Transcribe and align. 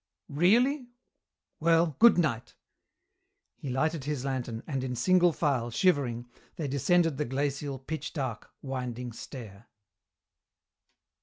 Really? 0.29 0.87
Well, 1.59 1.95
good 1.99 2.17
night!" 2.17 2.55
He 3.55 3.69
lighted 3.69 4.05
his 4.05 4.25
lantern, 4.25 4.63
and 4.65 4.83
in 4.83 4.95
single 4.95 5.31
file, 5.31 5.69
shivering, 5.69 6.27
they 6.55 6.67
descended 6.67 7.17
the 7.17 7.25
glacial, 7.25 7.77
pitch 7.77 8.11
dark, 8.13 8.49
winding 8.63 9.11
stair. 9.11 9.67